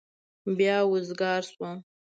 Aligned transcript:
بيا 0.57 0.77
وزگار 0.91 1.41
سوم. 1.51 1.77